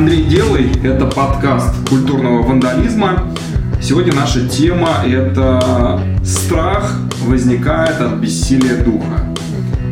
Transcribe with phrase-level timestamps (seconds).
[0.00, 3.30] Андрей Делай, это подкаст культурного вандализма.
[3.82, 9.28] Сегодня наша тема– это «Страх возникает от бессилия духа».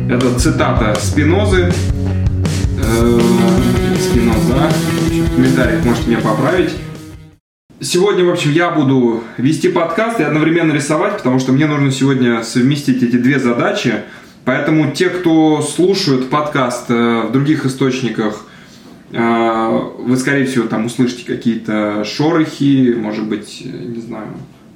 [0.09, 1.71] Это цитата Спинозы.
[2.79, 3.19] Э,
[3.99, 4.71] Спиноза.
[5.09, 6.71] В комментариях можете меня поправить.
[7.79, 12.41] Сегодня, в общем, я буду вести подкаст и одновременно рисовать, потому что мне нужно сегодня
[12.41, 13.93] совместить эти две задачи.
[14.43, 18.48] Поэтому те, кто слушают подкаст э, в других источниках,
[19.11, 24.27] вы, скорее всего, там услышите какие-то шорохи, может быть, не знаю,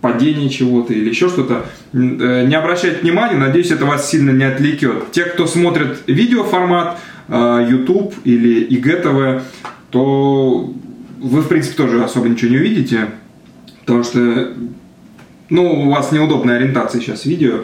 [0.01, 1.65] падение чего-то или еще что-то.
[1.93, 5.11] Не обращайте внимания, надеюсь, это вас сильно не отвлекет.
[5.11, 9.43] Те, кто смотрит видеоформат, YouTube или ИГТВ,
[9.91, 10.73] то
[11.19, 13.07] вы, в принципе, тоже особо ничего не увидите,
[13.81, 14.53] потому что,
[15.49, 17.59] ну, у вас неудобная ориентация сейчас видео.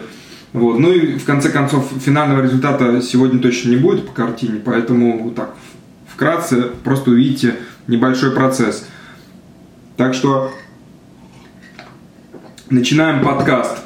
[0.54, 0.80] Вот.
[0.80, 5.56] Ну и в конце концов финального результата сегодня точно не будет по картине, поэтому так
[6.20, 7.56] вкратце просто увидите
[7.88, 8.86] небольшой процесс.
[9.96, 10.52] Так что
[12.70, 13.78] начинаем подкаст.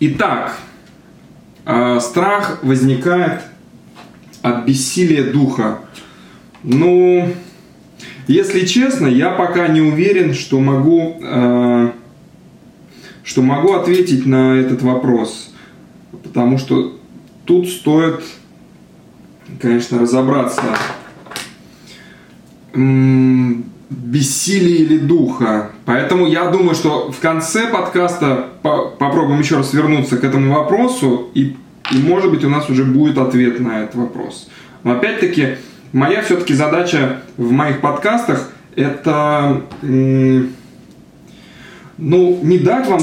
[0.00, 0.56] Итак,
[1.66, 3.42] э, страх возникает
[4.40, 5.80] от бессилия духа.
[6.62, 7.28] Ну,
[8.26, 11.90] если честно, я пока не уверен, что могу, э,
[13.22, 15.52] что могу ответить на этот вопрос.
[16.22, 16.98] Потому что
[17.44, 18.22] тут стоит,
[19.60, 20.62] конечно, разобраться,
[22.74, 25.70] бессилие или духа.
[25.84, 31.30] Поэтому я думаю, что в конце подкаста по попробуем еще раз вернуться к этому вопросу,
[31.34, 31.56] и,
[31.92, 34.48] и может быть у нас уже будет ответ на этот вопрос.
[34.82, 35.56] Но опять-таки,
[35.92, 40.48] моя все-таки задача в моих подкастах это ну,
[42.42, 43.00] не дать вам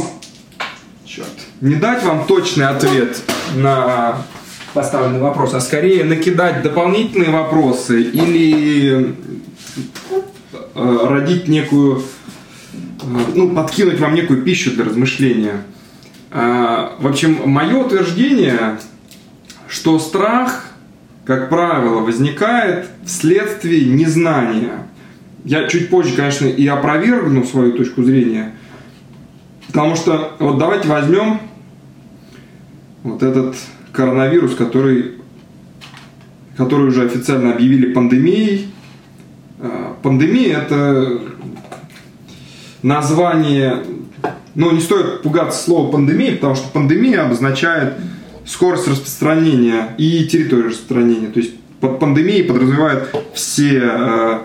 [1.05, 1.27] черт,
[1.61, 3.21] не дать вам точный ответ
[3.55, 4.17] на
[4.73, 9.15] поставленный вопрос, а скорее накидать дополнительные вопросы или
[10.73, 13.05] родить некую, э,
[13.35, 15.63] ну, подкинуть вам некую пищу для размышления.
[16.31, 18.79] Э, в общем, мое утверждение,
[19.67, 20.71] что страх,
[21.25, 24.87] как правило, возникает вследствие незнания.
[25.43, 28.53] Я чуть позже, конечно, и опровергну свою точку зрения,
[29.67, 31.39] потому что вот давайте возьмем
[33.03, 33.55] вот этот
[33.91, 35.15] коронавирус, который,
[36.57, 38.67] который уже официально объявили пандемией.
[39.61, 41.21] А, пандемия– это
[42.81, 43.83] название,
[44.55, 47.93] ну, не стоит пугаться слова пандемия, потому что пандемия обозначает
[48.45, 51.27] скорость распространения и территорию распространения.
[51.27, 54.39] То есть под пандемией подразумевает все э,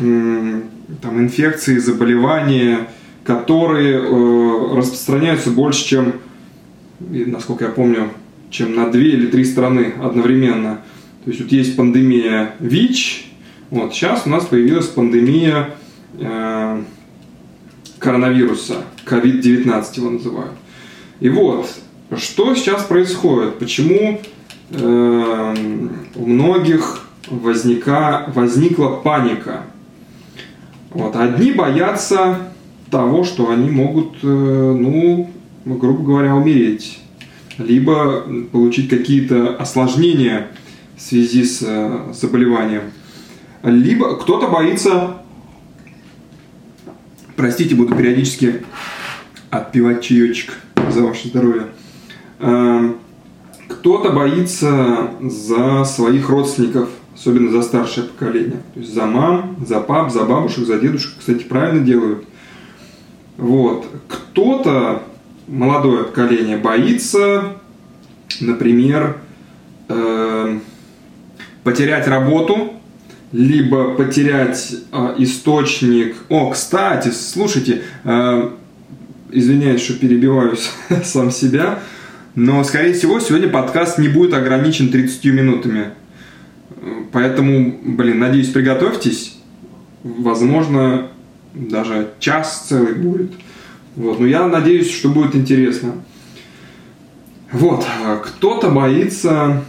[0.00, 0.60] э,
[1.00, 2.88] там, инфекции, заболевания,
[3.24, 6.12] которые э, распространяются больше, чем,
[7.00, 8.10] насколько я помню,
[8.50, 10.80] чем на две или три страны одновременно.
[11.24, 13.33] То есть вот есть пандемия ВИЧ,
[13.70, 15.70] вот сейчас у нас появилась пандемия
[16.18, 16.82] э,
[17.98, 20.52] коронавируса, COVID-19 его называют.
[21.20, 21.68] И вот,
[22.16, 23.58] что сейчас происходит?
[23.58, 24.20] Почему
[24.70, 25.56] э,
[26.14, 29.62] у многих возника, возникла паника?
[30.90, 32.52] Вот, одни боятся
[32.90, 35.30] того, что они могут, э, ну,
[35.64, 37.00] грубо говоря, умереть
[37.58, 40.48] либо получить какие-то осложнения
[40.96, 42.82] в связи с э, заболеванием.
[43.64, 45.16] Либо кто-то боится,
[47.34, 48.62] простите, буду периодически
[49.50, 50.52] отпивать чаечек
[50.90, 51.68] за ваше здоровье.
[52.40, 52.92] Э,
[53.68, 58.60] кто-то боится за своих родственников, особенно за старшее поколение.
[58.74, 61.14] То есть за мам, за пап, за бабушек, за дедушек.
[61.18, 62.24] Кстати, правильно делают.
[63.38, 63.86] Вот.
[64.08, 65.04] Кто-то
[65.48, 67.56] молодое поколение боится,
[68.40, 69.16] например,
[69.88, 70.58] э,
[71.62, 72.74] потерять работу,
[73.34, 76.14] либо потерять э, источник.
[76.28, 78.50] О, кстати, слушайте, э,
[79.32, 80.70] извиняюсь, что перебиваюсь
[81.02, 81.80] сам себя,
[82.36, 85.86] но, скорее всего, сегодня подкаст не будет ограничен 30 минутами.
[87.10, 89.36] Поэтому, блин, надеюсь, приготовьтесь.
[90.04, 91.08] Возможно,
[91.54, 93.32] даже час целый будет.
[93.96, 94.20] Вот.
[94.20, 95.94] Но я надеюсь, что будет интересно.
[97.50, 97.84] Вот.
[98.22, 99.64] Кто-то боится...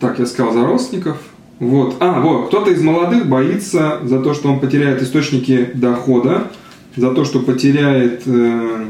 [0.00, 1.18] Так, я сказал за родственников.
[1.58, 1.96] Вот.
[2.00, 2.48] А, вот.
[2.48, 6.52] Кто-то из молодых боится за то, что он потеряет источники дохода,
[6.94, 8.86] за то, что потеряет э,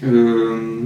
[0.00, 0.80] э,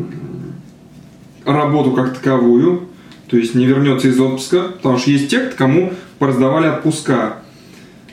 [1.45, 2.89] работу как таковую,
[3.29, 7.39] то есть не вернется из отпуска, потому что есть те, кому пораздавали отпуска.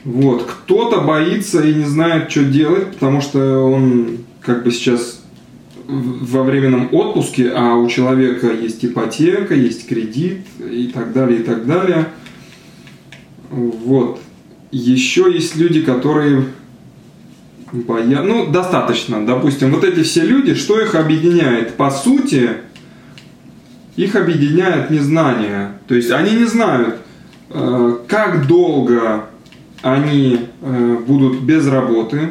[0.04, 0.44] Вот.
[0.44, 5.21] Кто-то боится и не знает, что делать, потому что он как бы сейчас
[5.92, 11.66] во временном отпуске, а у человека есть ипотека, есть кредит и так далее, и так
[11.66, 12.08] далее.
[13.50, 14.20] Вот.
[14.70, 16.46] Еще есть люди, которые
[17.72, 18.22] боя...
[18.22, 19.24] Ну, достаточно.
[19.26, 21.74] Допустим, вот эти все люди, что их объединяет?
[21.74, 22.50] По сути,
[23.96, 25.72] их объединяет незнание.
[25.86, 26.96] То есть они не знают,
[27.50, 29.26] э, как долго
[29.82, 32.30] они э, будут без работы,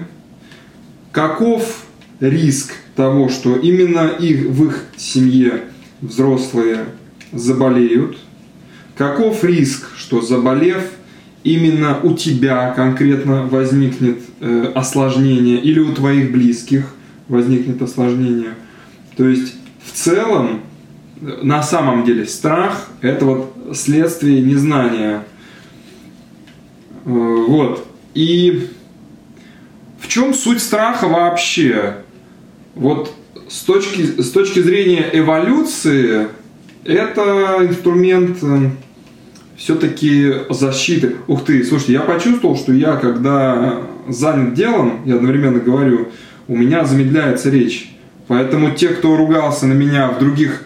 [1.11, 1.85] каков
[2.19, 5.63] риск того, что именно их, в их семье
[6.01, 6.85] взрослые
[7.31, 8.17] заболеют,
[8.95, 10.91] каков риск, что заболев,
[11.43, 16.93] именно у тебя конкретно возникнет э, осложнение или у твоих близких
[17.27, 18.55] возникнет осложнение.
[19.15, 20.61] То есть в целом,
[21.19, 25.23] на самом деле, страх– это вот следствие незнания.
[27.05, 27.09] Э,
[27.47, 27.87] вот.
[28.13, 28.69] И
[29.99, 31.97] в чем суть страха вообще?
[32.75, 33.13] Вот
[33.49, 36.27] с точки, с точки зрения эволюции,
[36.83, 38.69] это инструмент э,
[39.57, 41.17] все-таки защиты.
[41.27, 46.09] Ух ты, слушайте, я почувствовал, что я, когда занят делом, я одновременно говорю,
[46.47, 47.95] у меня замедляется речь.
[48.27, 50.63] Поэтому те, кто ругался на меня в других,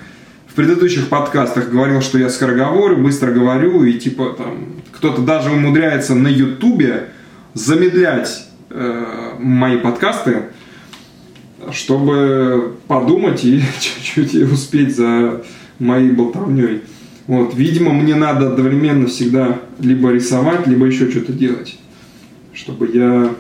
[0.48, 6.16] в предыдущих подкастах, говорил, что я скороговорю, быстро говорю, и типа там кто-то даже умудряется
[6.16, 7.10] на ютубе
[7.54, 9.06] замедлять э,
[9.40, 10.44] мои подкасты,
[11.72, 15.44] чтобы подумать и чуть-чуть успеть за
[15.80, 16.82] моей болтовней.
[17.28, 21.78] Вот, видимо, мне надо одновременно всегда либо рисовать, либо еще что-то делать,
[22.54, 23.34] чтобы я,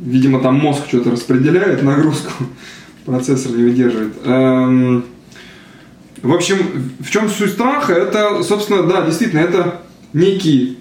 [0.00, 2.32] видимо, там мозг что-то распределяет нагрузку,
[3.04, 4.14] процессор не выдерживает.
[4.24, 5.04] Эм,
[6.22, 6.58] в общем,
[7.00, 7.94] в чем суть страха?
[7.94, 9.80] Это, собственно, да, действительно, это
[10.12, 10.78] некий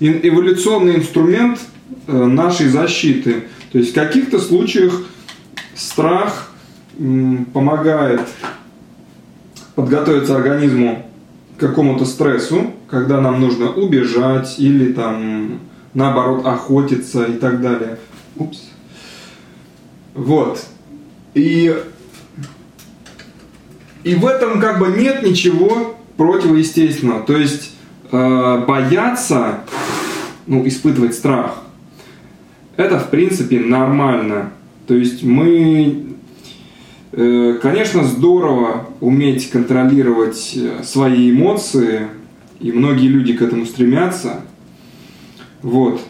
[0.00, 1.58] эволюционный инструмент
[2.06, 3.44] э, нашей защиты.
[3.74, 5.02] То есть в каких-то случаях
[5.74, 6.52] страх
[7.52, 8.20] помогает
[9.74, 11.10] подготовиться организму
[11.56, 15.58] к какому-то стрессу, когда нам нужно убежать или там
[15.92, 17.98] наоборот охотиться и так далее.
[18.36, 18.60] Упс.
[20.14, 20.64] Вот.
[21.34, 21.76] И,
[24.04, 27.24] и в этом как бы нет ничего противоестественного.
[27.24, 27.72] То есть
[28.12, 29.62] э, бояться,
[30.46, 31.63] ну, испытывать страх,
[32.76, 34.50] это в принципе нормально.
[34.86, 36.04] То есть мы
[37.16, 42.08] Э, конечно, здорово уметь контролировать э, свои эмоции,
[42.58, 44.40] и многие люди к этому стремятся.
[45.62, 46.00] Вот.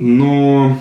[0.00, 0.76] Но,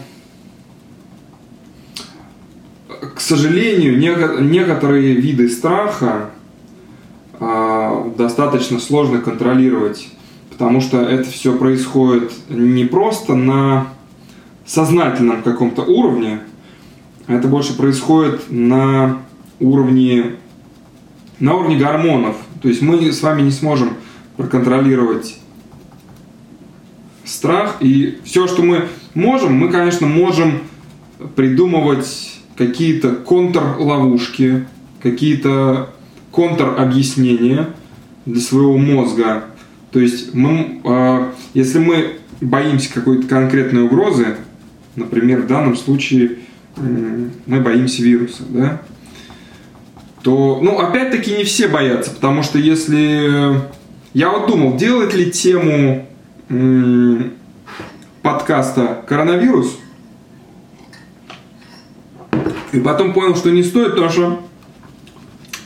[2.88, 6.31] к сожалению, некоторые виды страха
[7.40, 10.07] а, достаточно сложно контролировать,
[10.50, 13.88] потому что это все происходит не просто на
[14.68, 16.42] сознательном каком-то уровне,
[17.28, 19.19] это больше происходит на
[19.60, 20.36] уровне,
[21.40, 22.36] на уровне гормонов.
[22.62, 23.94] То есть мы с вами не сможем
[24.36, 25.38] проконтролировать
[27.24, 27.78] страх.
[27.80, 30.62] И все, что мы можем, мы, конечно, можем
[31.36, 34.66] придумывать какие-то контрловушки,
[35.02, 35.90] какие-то
[36.31, 37.69] контробъяснения
[38.25, 39.46] для своего мозга.
[39.92, 44.38] То есть, мы, э, если мы боимся какой-то конкретной угрозы,
[44.98, 46.40] например, в данном случае
[46.76, 48.81] э, мы боимся вируса, да,
[50.24, 53.62] то, ну, опять-таки не все боятся, потому что если...
[54.14, 56.06] Я вот думал, делать ли тему
[58.21, 59.78] подкаста «Коронавирус»,
[62.74, 64.42] и потом понял, что не стоит, потому что,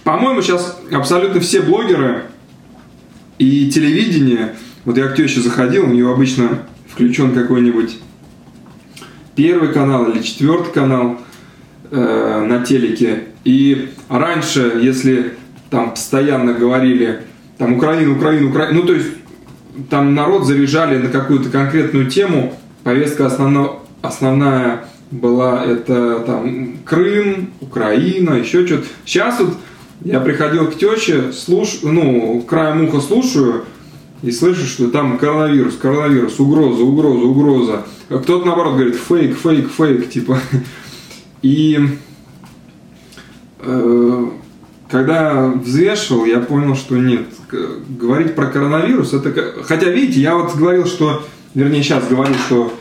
[0.04, 2.26] по-моему, сейчас абсолютно все блогеры
[3.38, 4.56] и телевидение,
[4.86, 7.98] вот я к теще заходил, у нее обычно включен какой-нибудь
[9.42, 11.18] первый канал или четвертый канал
[11.90, 15.34] э, на телеке, и раньше, если
[15.72, 17.22] там постоянно говорили
[17.58, 19.08] там Украина, Украина, Украина, ну то есть
[19.90, 28.36] там народ заряжали на какую-то конкретную тему, повестка основно, основная была это там Крым, Украина,
[28.36, 28.86] еще что-то.
[29.06, 29.56] Сейчас вот
[30.04, 33.66] я приходил к теще, слуш, ну, краем уха слушаю,
[34.22, 37.86] и слышу, что там коронавирус, коронавирус, угроза, угроза, угроза.
[38.10, 40.40] А кто-то наоборот говорит фейк, фейк, фейк, типа.
[41.42, 41.80] И
[43.64, 44.28] Э,
[44.90, 47.28] когда взвешивал, я понял, что нет.
[47.90, 49.64] Говорить про коронавирус, это...
[49.64, 51.24] Хотя, видите, я вот говорил, что...
[51.54, 52.74] Вернее, сейчас говорю, что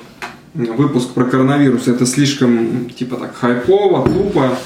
[0.55, 4.57] выпуск про коронавирус это слишком, типа так, хайпово, тупо.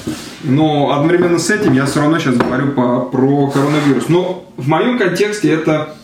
[0.43, 4.09] Но одновременно с этим я все равно сейчас говорю по, про коронавирус.
[4.09, 5.95] Но в моем контексте это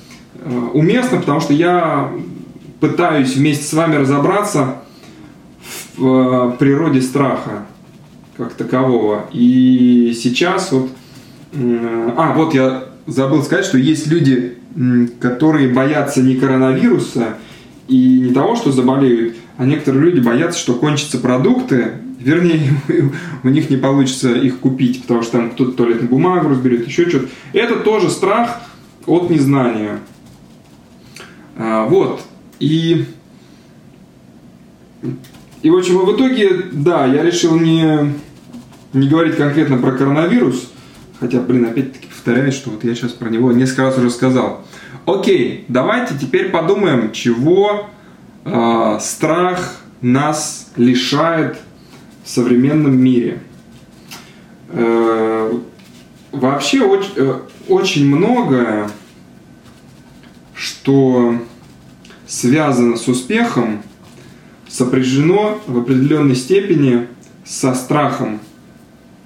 [0.72, 2.10] уместно, потому что я
[2.80, 4.76] пытаюсь вместе с вами разобраться
[5.96, 7.66] в э, природе страха
[8.37, 9.26] как такового.
[9.32, 10.90] И сейчас вот...
[11.52, 14.56] А, вот я забыл сказать, что есть люди,
[15.20, 17.34] которые боятся не коронавируса
[17.88, 22.70] и не того, что заболеют, а некоторые люди боятся, что кончатся продукты, вернее,
[23.42, 27.28] у них не получится их купить, потому что там кто-то туалетную бумагу разберет, еще что-то.
[27.52, 28.60] Это тоже страх
[29.06, 29.99] от незнания.
[31.62, 32.23] А, вот.
[32.59, 33.05] И,
[35.61, 38.14] и в общем, в итоге, да, я решил не,
[38.95, 40.73] не говорить конкретно про коронавирус,
[41.21, 44.64] хотя, блин, опять-таки повторяюсь, что вот я сейчас про него несколько раз уже сказал.
[45.05, 47.90] Окей, давайте теперь подумаем, чего
[48.47, 51.59] э, страх нас лишает
[52.25, 53.43] в современном мире.
[54.71, 55.52] Э,
[56.33, 57.35] вообще очень, э,
[57.69, 58.88] очень многое,
[60.55, 61.35] что
[62.30, 63.82] связано с успехом,
[64.68, 67.08] сопряжено в определенной степени
[67.44, 68.40] со страхом.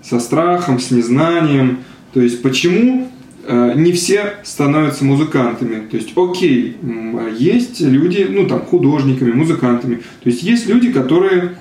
[0.02, 1.78] Со страхом, с незнанием.
[2.12, 3.10] То есть почему
[3.46, 5.86] Э, не все становятся музыкантами.
[5.88, 6.76] То есть, окей,
[7.38, 9.96] есть люди, ну там, художниками, музыкантами.
[9.96, 11.56] То есть, есть люди, которые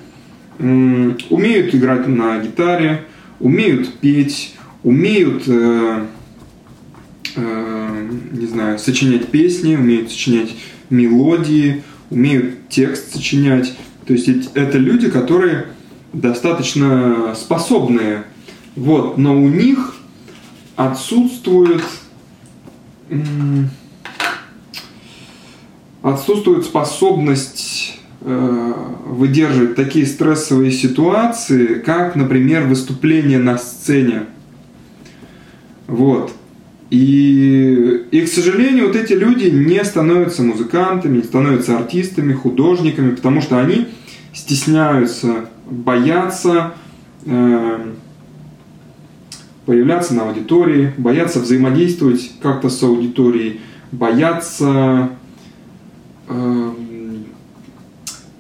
[0.59, 3.05] умеют играть на гитаре,
[3.39, 6.05] умеют петь, умеют, э,
[7.35, 10.55] э, не знаю, сочинять песни, умеют сочинять
[10.90, 13.74] мелодии, умеют текст сочинять.
[14.06, 15.68] То есть, это люди, которые
[16.13, 18.24] достаточно способные.
[18.75, 19.96] Вот, но у них
[20.75, 21.84] отсутствует
[26.02, 28.74] отсутствует способность э,
[29.06, 34.24] выдерживать такие стрессовые ситуации, как, например, выступление на сцене.
[35.88, 36.34] Вот.
[36.93, 43.41] И, и, к сожалению, вот эти люди не становятся музыкантами, не становятся артистами, художниками, потому
[43.41, 43.88] что они
[44.31, 46.75] стесняются, боятся
[47.25, 47.93] э,
[49.65, 55.09] появляться на аудитории, боятся взаимодействовать как-то с аудиторией, боятся
[56.27, 56.71] э,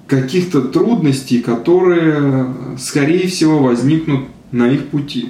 [0.05, 5.29] каких-то трудностей, которые, скорее всего, возникнут на их пути.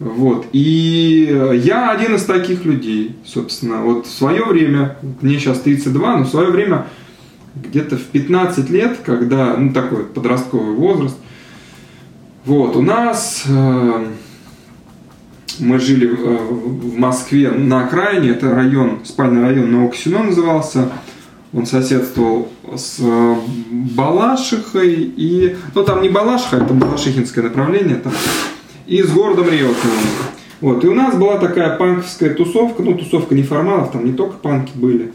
[0.00, 0.46] Вот.
[0.52, 1.28] И
[1.62, 3.82] я один из таких людей, собственно.
[3.82, 6.86] Вот в свое время, мне сейчас 32, но в свое время,
[7.54, 11.16] где-то в 15 лет, когда, ну, такой подростковый возраст,
[12.46, 14.06] вот, у нас э,
[15.58, 20.90] мы жили э, в Москве на окраине, это район, спальный район Новоксино назывался.
[21.52, 23.34] Он соседствовал с э,
[23.70, 25.56] Балашихой и...
[25.74, 27.96] Ну, там не Балашиха, это Балашихинское направление.
[27.96, 28.12] Там,
[28.90, 29.98] и с городом Реутовым.
[30.60, 34.72] Вот, и у нас была такая панковская тусовка, ну, тусовка неформалов, там не только панки
[34.74, 35.12] были,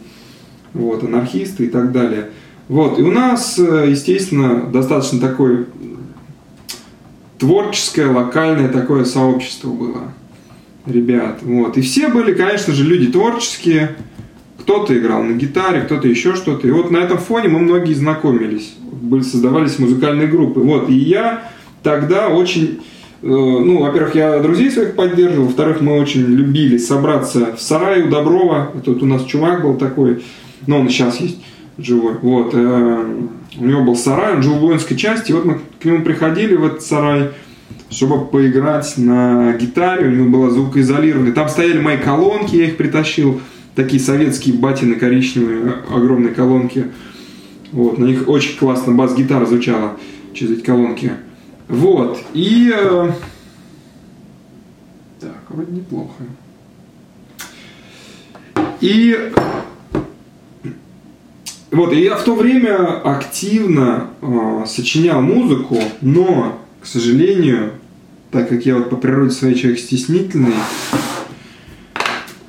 [0.74, 2.30] вот, анархисты и так далее.
[2.70, 5.66] Вот, и у нас, э, естественно, достаточно такое
[7.38, 10.14] творческое, локальное такое сообщество было
[10.86, 11.40] ребят.
[11.42, 11.78] Вот.
[11.78, 13.98] И все были, конечно же, люди творческие.
[14.60, 16.68] Кто-то играл на гитаре, кто-то еще что-то.
[16.68, 18.74] И вот на этом фоне мы многие знакомились.
[18.80, 20.62] Были, создавались музыкальные группы.
[20.62, 20.90] Вот.
[20.90, 21.52] И я
[21.84, 22.80] тогда очень...
[23.22, 25.46] Э, ну, во-первых, я друзей своих поддерживал.
[25.46, 28.72] Во-вторых, мы очень любили собраться в сарае у Доброва.
[28.84, 30.24] Тут у нас чувак был такой.
[30.68, 31.42] Но он сейчас есть
[31.78, 32.16] живой.
[32.22, 32.52] Вот.
[32.54, 33.06] Э,
[33.58, 35.32] у него был сарай, он жил в воинской части.
[35.32, 37.30] И вот мы к нему приходили в этот сарай
[37.90, 40.08] чтобы поиграть на гитаре.
[40.08, 41.34] У него была звукоизолированная.
[41.34, 43.42] Там стояли мои колонки, я их притащил.
[43.76, 46.86] Такие советские батины коричневые, огромные колонки.
[47.72, 49.98] Вот, на них очень классно бас-гитара звучала
[50.34, 51.12] через эти колонки.
[51.68, 52.72] Вот, и...
[52.74, 53.12] Э,
[55.20, 56.24] так, вроде неплохо.
[58.82, 59.32] И...
[61.72, 67.74] Вот, и я в то время активно э, сочинял музыку, но, к сожалению,
[68.32, 70.54] так как я вот по природе своей человек стеснительный,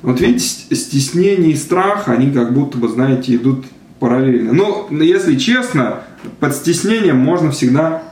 [0.01, 3.65] вот видите, стеснение и страх, они как будто бы, знаете, идут
[3.99, 4.53] параллельно.
[4.53, 6.03] Но, если честно,
[6.39, 8.03] под стеснением можно всегда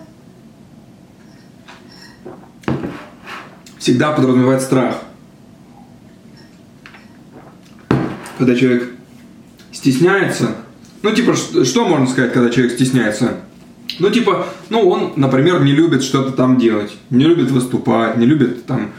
[3.86, 4.96] всегда подразумевать страх.
[8.40, 8.90] Когда человек
[9.72, 10.56] стесняется,
[11.04, 13.42] ну, типа, что можно сказать, когда человек стесняется?
[14.00, 18.66] Ну, типа, ну, он, например, не любит что-то там делать, не любит выступать, не любит
[18.66, 18.92] там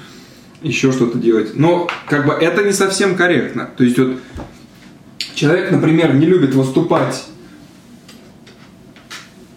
[0.62, 1.56] еще что-то делать.
[1.56, 3.68] Но, как бы, это не совсем корректно.
[3.76, 4.18] То есть, вот,
[5.34, 7.26] человек, например, не любит выступать,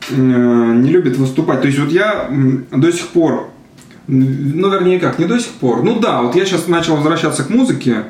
[0.10, 1.62] э, не любит выступать.
[1.62, 2.28] То есть, вот я
[2.72, 3.52] до сих пор,
[4.10, 7.50] ну, вернее, как, не до сих пор, ну, да, вот я сейчас начал возвращаться к
[7.50, 8.06] музыке,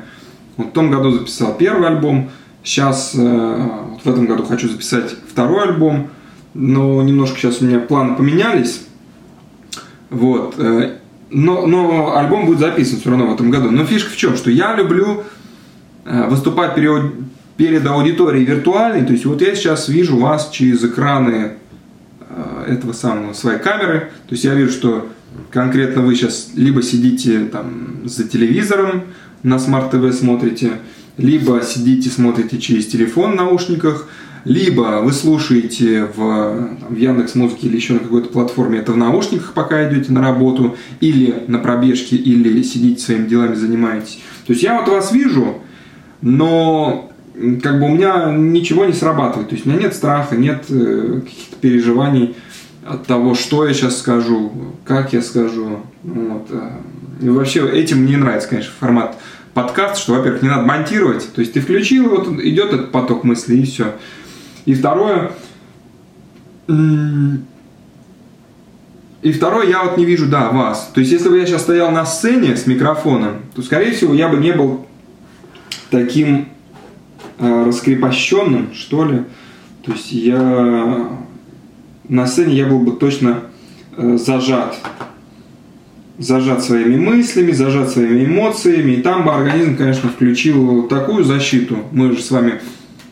[0.56, 2.30] вот в том году записал первый альбом,
[2.62, 6.08] сейчас, э, вот в этом году хочу записать второй альбом–
[6.54, 8.82] но немножко сейчас у меня планы поменялись.
[10.10, 10.54] Вот.
[10.58, 10.96] Э,
[11.30, 13.70] но, но альбом будет записан все равно в этом году.
[13.70, 14.36] Но фишка в чем?
[14.36, 15.22] Что я люблю
[16.04, 17.12] э, выступать перед,
[17.56, 19.06] перед аудиторией виртуальной.
[19.06, 21.54] То есть вот я сейчас вижу вас через экраны
[22.66, 24.10] этого самого своей камеры.
[24.28, 25.08] То есть я вижу, что
[25.50, 29.04] конкретно вы сейчас либо сидите там за телевизором,
[29.42, 30.72] на Smart TV смотрите,
[31.16, 34.08] либо сидите, смотрите через телефон в наушниках,
[34.44, 39.52] либо вы слушаете в, в Яндекс Музыке или еще на какой-то платформе это в наушниках,
[39.52, 44.20] пока идете на работу, или на пробежке, или сидите своими делами, занимаетесь.
[44.46, 45.62] То есть я вот вас вижу,
[46.22, 47.10] но
[47.62, 49.48] как бы у меня ничего не срабатывает.
[49.48, 52.34] То есть у меня нет страха, нет э, каких-то переживаний
[52.90, 54.52] от того, что я сейчас скажу,
[54.84, 55.80] как я скажу.
[56.02, 56.48] Вот.
[56.50, 56.72] Э.
[57.22, 59.16] И вообще этим мне нравится, конечно, формат
[59.54, 61.32] подкаст, что, во-первых, не надо монтировать.
[61.32, 63.94] То есть ты включил, вот идет этот поток мыслей и все.
[64.64, 65.30] И второе,
[69.22, 70.90] и второе, я вот не вижу, да, вас.
[70.92, 74.28] То есть, если бы я сейчас стоял на сцене с микрофоном, то, скорее всего, я
[74.28, 74.86] бы не был
[75.90, 76.48] таким
[77.38, 79.24] э, раскрепощенным, что ли.
[79.84, 81.10] То есть, я
[82.10, 83.44] на сцене я был бы точно
[83.96, 84.76] э, зажат.
[86.18, 88.92] Зажат своими мыслями, зажат своими эмоциями.
[88.92, 91.78] И там бы организм, конечно, включил такую защиту.
[91.92, 92.60] Мы же с вами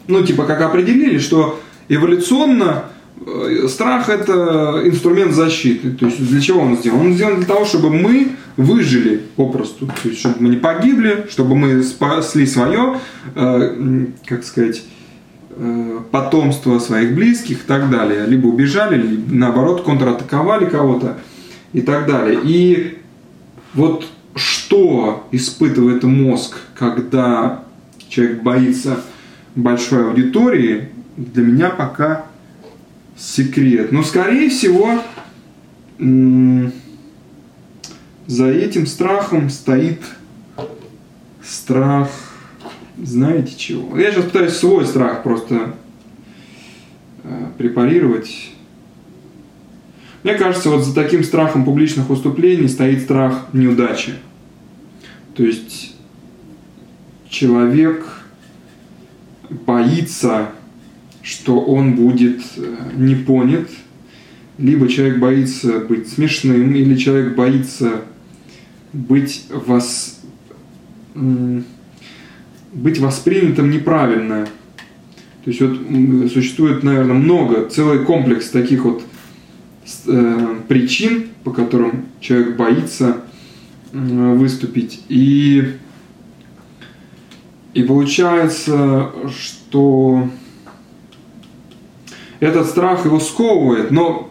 [0.08, 2.86] ну, типа, как определили, что эволюционно
[3.24, 5.90] э, страх– это инструмент защиты.
[5.92, 7.00] То есть для чего он сделан?
[7.00, 9.86] Он сделан для того, чтобы мы выжили попросту.
[9.86, 12.98] То есть, чтобы мы не погибли, чтобы мы спасли свое,
[13.36, 14.82] э, как сказать,
[16.10, 18.26] потомство своих близких и так далее.
[18.26, 21.18] Либо убежали, либо наоборот контратаковали кого-то
[21.72, 22.40] и так далее.
[22.44, 22.98] И
[23.74, 27.64] вот что испытывает мозг, когда
[28.08, 29.00] человек боится
[29.54, 32.26] большой аудитории для меня пока
[33.16, 33.90] секрет.
[33.90, 35.02] Но, скорее всего,
[38.26, 40.00] за этим страхом стоит
[41.42, 42.08] страх,
[43.02, 43.98] знаете чего?
[43.98, 45.74] Я сейчас пытаюсь свой страх просто
[47.22, 48.50] э, препарировать.
[50.22, 54.14] Мне кажется, вот за таким страхом публичных выступлений стоит страх неудачи.
[55.34, 55.94] То есть
[57.28, 58.04] человек
[59.48, 60.50] боится,
[61.22, 63.68] что он будет э, не понят,
[64.58, 68.02] либо человек боится быть смешным, или человек боится
[68.92, 70.20] быть, вос...
[72.78, 74.46] быть воспринятым неправильно.
[75.44, 79.02] То есть вот существует, наверное, много, целый комплекс таких вот
[80.06, 83.18] э, причин, по которым человек боится
[83.92, 85.02] выступить.
[85.08, 85.76] И
[87.74, 90.28] и получается, что
[92.40, 94.30] этот страх его сковывает, но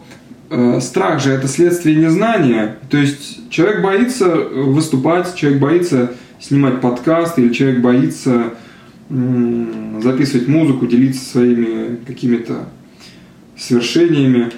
[0.50, 2.78] э, страх же это следствие незнания.
[2.90, 8.54] То есть человек боится выступать, человек боится снимать подкаст, или человек боится
[9.10, 12.68] э, записывать музыку, делиться своими какими-то
[13.56, 14.52] свершениями.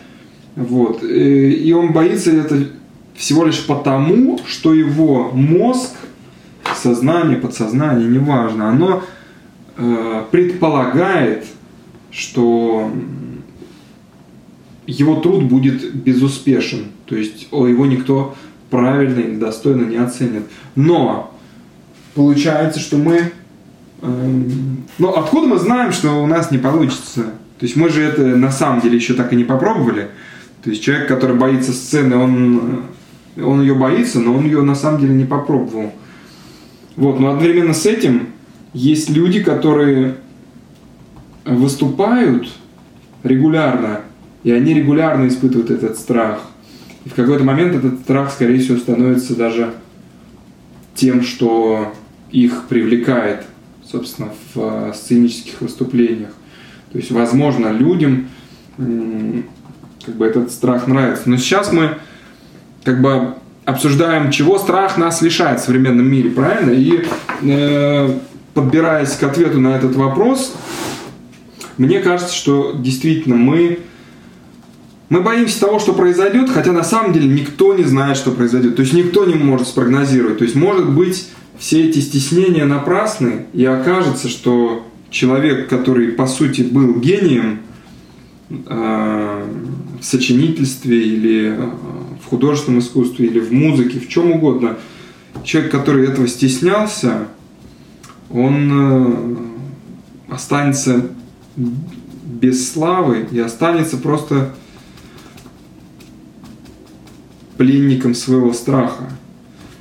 [0.56, 1.02] Вот.
[1.02, 2.66] И он боится это
[3.14, 5.94] всего лишь потому, что его мозг
[6.74, 9.02] сознание, подсознание, неважно, оно
[9.76, 11.46] э, предполагает,
[12.10, 12.90] что
[14.86, 18.34] его труд будет безуспешен, то есть его никто
[18.70, 20.44] правильно или достойно не оценит.
[20.74, 21.34] Но
[22.20, 23.32] получается, что мы...
[24.02, 24.40] Э,
[24.98, 27.22] ну, откуда мы знаем, что у нас не получится?
[27.58, 30.08] То есть мы же это на самом деле еще так и не попробовали.
[30.62, 32.82] То есть человек, который боится сцены, он,
[33.42, 35.94] он ее боится, но он ее на самом деле не попробовал.
[36.96, 38.28] Вот, но одновременно с этим
[38.74, 40.16] есть люди, которые
[41.46, 42.52] выступают
[43.22, 44.02] регулярно,
[44.42, 46.42] и они регулярно испытывают этот страх.
[47.06, 49.72] И в какой-то момент этот страх, скорее всего, становится даже
[50.94, 51.94] тем, что
[52.32, 53.44] их привлекает,
[53.90, 56.30] собственно, в э, сценических выступлениях.
[56.92, 58.28] То есть, возможно, людям
[60.04, 61.28] как бы этот страх нравится.
[61.28, 61.96] Но сейчас мы
[62.82, 66.70] как бы обсуждаем, чего страх нас лишает в современном мире, правильно?
[66.70, 67.04] И
[67.42, 68.18] э,
[68.54, 70.54] подбираясь к ответу на этот вопрос,
[71.78, 73.80] мне кажется, что действительно мы
[75.08, 78.76] мы боимся того, что произойдет, хотя на самом деле никто не знает, что произойдет.
[78.76, 80.38] То есть никто не может спрогнозировать.
[80.38, 81.28] То есть может быть
[81.60, 87.60] все эти стеснения напрасны, и окажется, что человек, который по сути был гением
[88.48, 89.46] э,
[90.00, 91.70] в сочинительстве или э,
[92.24, 94.78] в художественном искусстве или в музыке, в чем угодно,
[95.44, 97.28] человек, который этого стеснялся,
[98.30, 101.10] он э, останется
[101.56, 104.54] без славы и останется просто
[107.58, 109.10] пленником своего страха.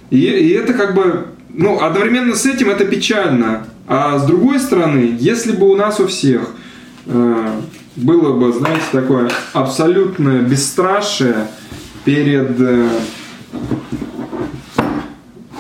[0.10, 3.66] И, и это как бы, ну, одновременно с этим это печально.
[3.88, 6.52] А с другой стороны, если бы у нас у всех
[7.08, 7.62] э,
[7.96, 11.48] было бы, знаете, такое абсолютное бесстрашие
[12.06, 12.90] перед э,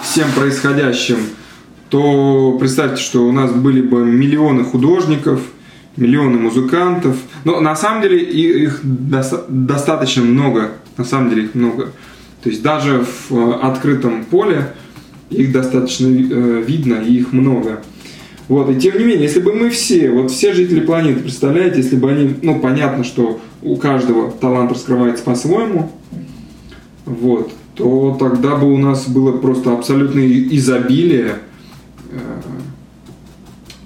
[0.03, 1.17] всем происходящим,
[1.89, 5.41] то представьте, что у нас были бы миллионы художников,
[5.97, 7.17] миллионы музыкантов.
[7.45, 10.71] Но на самом деле их достаточно много.
[10.97, 11.91] На самом деле их много.
[12.43, 14.73] То есть даже в э, открытом поле
[15.29, 17.81] их достаточно э, видно и их много.
[18.47, 21.95] Вот, и тем не менее, если бы мы все, вот все жители планеты, представляете, если
[21.95, 25.91] бы они, ну, понятно, что у каждого талант раскрывается по-своему,
[27.05, 31.35] вот, то тогда бы у нас было просто абсолютное изобилие
[32.11, 32.17] э,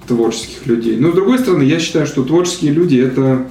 [0.06, 0.96] творческих людей.
[0.96, 3.46] Но с другой стороны, я считаю, что творческие люди это...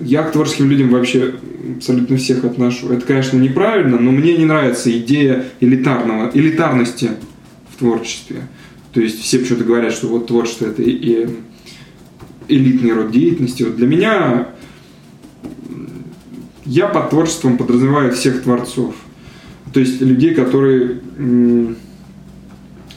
[0.00, 1.34] Я к творческим людям вообще
[1.76, 2.90] абсолютно всех отношу.
[2.90, 7.10] Это, конечно, неправильно, но мне не нравится идея элитарного, элитарности
[7.70, 8.42] в творчестве.
[8.92, 11.28] То есть все почему-то говорят, что вот творчество это и
[12.48, 13.62] элитный род деятельности.
[13.62, 14.48] Вот для меня
[16.64, 18.94] я под творчеством подразумеваю всех творцов.
[19.72, 21.00] То есть людей, которые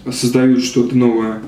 [0.10, 1.40] создают что-то новое.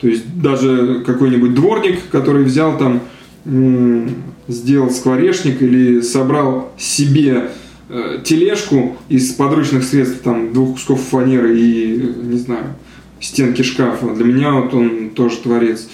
[0.00, 3.00] То есть даже какой-нибудь дворник, который взял там,
[3.44, 7.50] сделал скворечник или собрал себе
[7.88, 12.74] э, тележку из подручных средств, там, двух кусков фанеры и, не знаю,
[13.20, 14.14] стенки шкафа.
[14.14, 15.88] Для меня вот он тоже творец.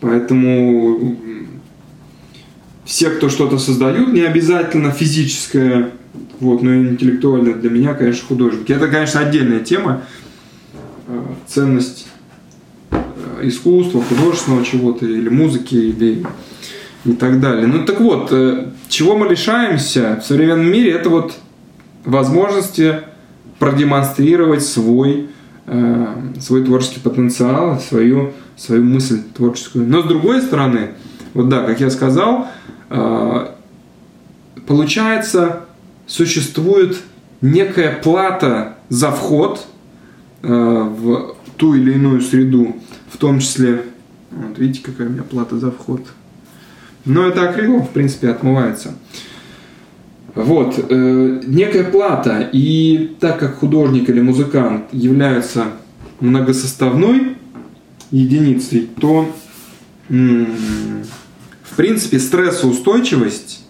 [0.00, 1.16] Поэтому
[2.84, 5.90] все, кто что-то создают, не обязательно физическое,
[6.40, 8.72] вот, но и интеллектуальное, для меня, конечно, художники.
[8.72, 10.02] Это, конечно, отдельная тема,
[11.06, 12.06] э, ценность
[12.90, 12.98] э,
[13.42, 16.24] искусства, художественного чего-то, или музыки, или
[17.04, 17.66] и так далее.
[17.66, 21.34] Ну так вот, э, чего мы лишаемся в современном мире, это вот
[22.04, 23.00] возможности
[23.58, 25.28] продемонстрировать свой
[25.70, 26.06] Э,
[26.40, 29.86] свой творческий потенциал, свою, свою мысль творческую.
[29.86, 30.92] Но с другой стороны,
[31.34, 32.46] вот да, как я сказал,
[32.88, 33.48] э,
[34.66, 35.66] получается,
[36.06, 36.96] существует
[37.42, 39.66] некая плата за вход
[40.40, 42.76] в ту или иную среду,
[43.12, 43.84] в том числе,
[44.30, 46.00] вот видите, какая у меня плата за вход.
[47.08, 48.94] Но это акрилом, в принципе, отмывается.
[50.34, 52.48] Вот, э, некая плата.
[52.52, 55.64] И так как художник или музыкант являются
[56.20, 57.36] многосоставной
[58.10, 59.34] единицей, то
[60.08, 63.64] в принципе стрессоустойчивость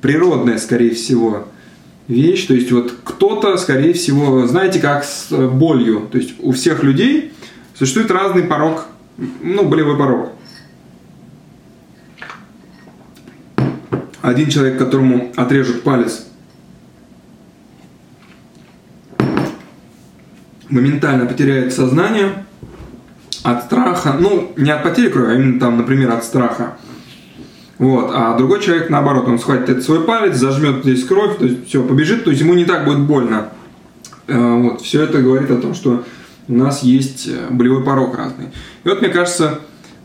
[0.00, 1.48] природная, скорее всего,
[2.08, 2.46] вещь.
[2.46, 6.08] То есть вот кто-то, скорее всего, знаете, как с болью.
[6.10, 7.32] То есть у всех людей
[7.74, 8.86] существует разный порог,
[9.42, 10.30] ну, болевой порог.
[14.24, 16.26] Один человек, которому отрежут палец,
[20.70, 22.46] моментально потеряет сознание
[23.42, 26.78] от страха, ну, не от потери крови, а именно там, например, от страха.
[27.76, 31.68] Вот, а другой человек, наоборот, он схватит этот свой палец, зажмет здесь кровь, то есть
[31.68, 33.50] все, побежит, то есть ему не так будет больно.
[34.26, 36.02] Э, вот, все это говорит о том, что
[36.48, 38.46] у нас есть э, болевой порог разный.
[38.84, 39.60] И вот, мне кажется,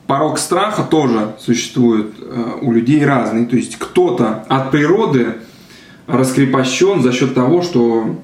[0.09, 3.45] порог страха тоже существует э, у людей разный.
[3.45, 5.35] То есть кто-то от природы
[6.07, 8.19] раскрепощен за счет того, что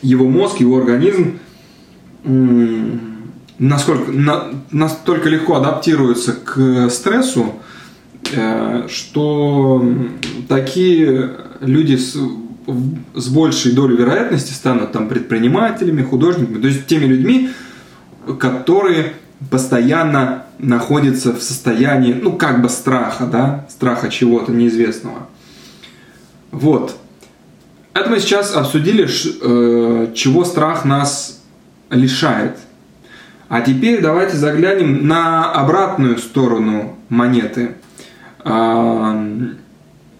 [0.00, 1.38] его мозг, его организм
[3.58, 7.56] насколько, на, настолько легко адаптируется к стрессу,
[8.32, 9.86] э, что
[10.48, 12.16] такие люди с,
[13.14, 17.50] с большей долей вероятности станут там предпринимателями, художниками, то есть теми людьми,
[18.38, 19.12] которые
[19.50, 25.28] постоянно находится в состоянии, ну, как бы страха, да, страха чего-то неизвестного.
[26.50, 26.96] Вот.
[27.94, 31.40] Это мы сейчас обсудили, э, чего страх нас
[31.90, 32.58] лишает.
[33.48, 37.76] А теперь давайте заглянем на обратную сторону монеты.
[38.40, 39.26] А,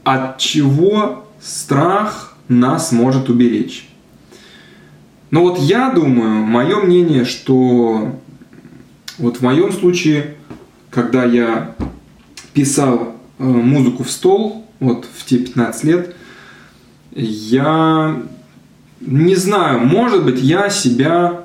[0.04, 3.88] от чего страх нас может уберечь?
[5.31, 8.18] Ну вот я думаю, мое мнение, что
[9.18, 10.37] вот в моем случае,
[10.90, 11.74] когда я
[12.54, 16.16] писал э, музыку в стол, вот в те 15 лет,
[17.12, 18.22] я
[19.00, 21.44] не знаю, может быть, я себя...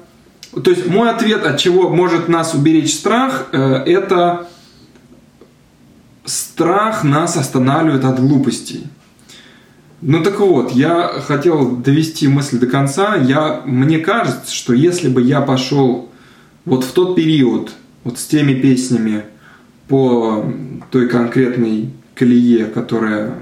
[0.63, 4.47] То есть мой ответ, от чего может нас уберечь страх, э, это
[6.25, 8.85] страх нас останавливает от глупостей.
[10.01, 13.15] Ну так вот, я хотел довести мысль до конца.
[13.15, 16.09] Я, мне кажется, что если бы я пошел
[16.65, 17.71] вот в тот период,
[18.03, 19.23] вот с теми песнями
[19.87, 20.45] по
[20.91, 23.39] той конкретной колее, которая,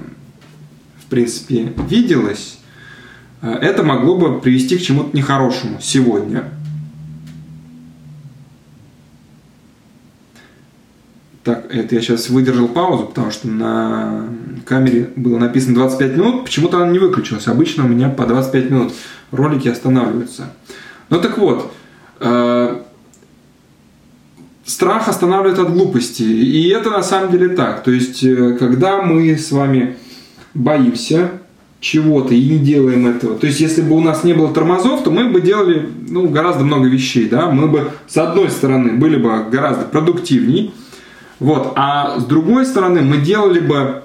[0.98, 2.58] в принципе, виделась,
[3.42, 6.44] э, это могло бы привести к чему-то нехорошему сегодня.
[11.44, 14.28] Так, это я сейчас выдержал паузу, потому что на
[14.64, 17.48] камере было написано 25 минут, почему-то она не выключилась.
[17.48, 18.92] Обычно у меня по 25 минут
[19.32, 20.52] ролики останавливаются.
[21.10, 21.72] Ну так вот,
[22.20, 22.82] э,
[24.64, 26.22] страх останавливает от глупости.
[26.22, 27.82] И это на самом деле так.
[27.82, 29.96] То есть, э, когда мы с вами
[30.54, 31.30] боимся
[31.80, 33.36] чего-то и не делаем этого.
[33.36, 36.64] То есть, если бы у нас не было тормозов, то мы бы делали ну, гораздо
[36.64, 37.28] много вещей.
[37.28, 37.50] Да?
[37.50, 40.70] Мы бы, с одной стороны, были бы гораздо продуктивнее,
[41.42, 41.72] вот.
[41.74, 44.04] А с другой стороны, мы делали бы,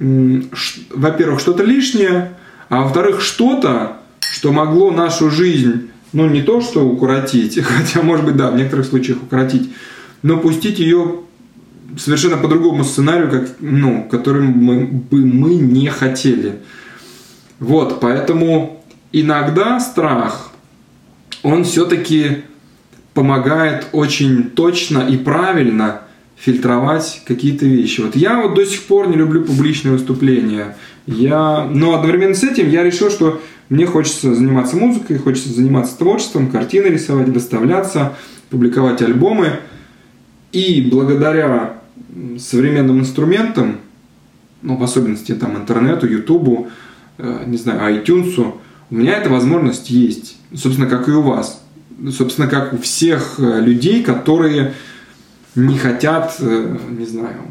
[0.00, 2.32] во-первых, что-то лишнее,
[2.68, 8.36] а во-вторых, что-то, что могло нашу жизнь, ну, не то что укоротить, хотя, может быть,
[8.36, 9.72] да, в некоторых случаях укоротить,
[10.22, 11.20] но пустить ее
[11.96, 16.60] совершенно по другому сценарию, как, ну, которым мы, бы мы не хотели.
[17.58, 20.50] Вот, поэтому иногда страх,
[21.42, 22.44] он все-таки
[23.14, 26.02] помогает очень точно и правильно
[26.36, 28.00] фильтровать какие-то вещи.
[28.00, 30.76] Вот я вот до сих пор не люблю публичные выступления.
[31.06, 36.50] Я, но одновременно с этим я решил, что мне хочется заниматься музыкой, хочется заниматься творчеством,
[36.50, 38.14] картины рисовать, выставляться,
[38.50, 39.60] публиковать альбомы.
[40.50, 41.76] И благодаря
[42.38, 43.76] современным инструментам,
[44.62, 46.68] ну, в особенности там интернету, ютубу,
[47.18, 48.54] э, не знаю, iTunes,
[48.90, 50.36] у меня эта возможность есть.
[50.52, 51.62] Собственно, как и у вас.
[52.10, 54.74] Собственно, как у всех э, людей, которые
[55.54, 57.42] не хотят, э, не знаю,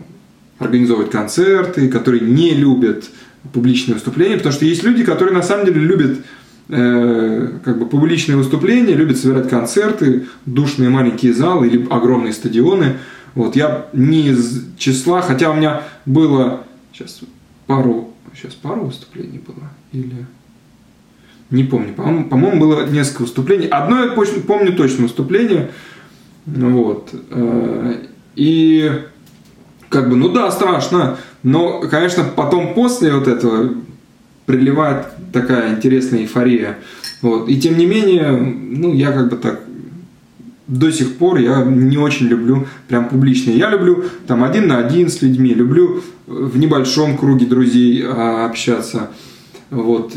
[0.57, 3.05] организовывать концерты, которые не любят
[3.53, 6.17] публичные выступления, потому что есть люди, которые на самом деле любят
[6.69, 12.97] э, как бы публичные выступления, любят собирать концерты, душные маленькие залы или огромные стадионы.
[13.35, 17.21] Вот я не из числа, хотя у меня было сейчас
[17.67, 20.25] пару, сейчас пару выступлений было или
[21.49, 23.67] не помню, по-моему, по-моему было несколько выступлений.
[23.67, 25.71] Одно я помню точно выступление,
[26.45, 27.09] вот.
[27.31, 27.95] Э,
[28.35, 28.91] и
[29.89, 33.73] как бы, ну да, страшно, но, конечно, потом после вот этого
[34.45, 36.79] приливает такая интересная эйфория.
[37.21, 37.49] Вот.
[37.49, 39.61] И тем не менее, ну, я как бы так
[40.69, 43.57] до сих пор я не очень люблю прям публичные.
[43.57, 49.09] Я люблю там один на один с людьми, люблю в небольшом круге друзей а, общаться.
[49.71, 50.13] Вот.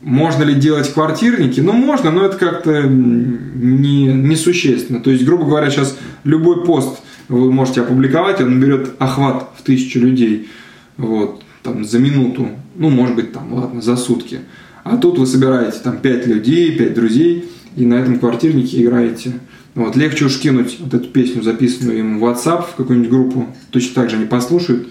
[0.00, 1.60] Можно ли делать квартирники?
[1.60, 5.00] Ну, можно, но это как-то не, несущественно.
[5.00, 10.00] То есть, грубо говоря, сейчас любой пост вы можете опубликовать, он наберет охват в тысячу
[10.00, 10.48] людей.
[10.96, 12.48] Вот, там, за минуту.
[12.76, 14.40] Ну, может быть, там, ладно, за сутки.
[14.84, 19.32] А тут вы собираете там 5 людей, 5 друзей, и на этом квартирнике играете.
[19.74, 23.94] Вот, легче уж кинуть вот эту песню, записанную им в WhatsApp, в какую-нибудь группу, точно
[23.94, 24.88] так же они послушают,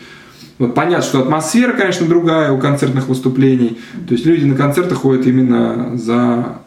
[0.60, 3.78] вот понятно, что атмосфера, конечно, другая у концертных выступлений.
[4.08, 6.60] То есть люди на концерты ходят именно за